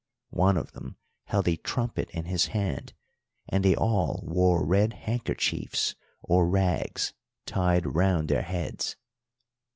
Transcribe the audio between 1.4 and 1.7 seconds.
a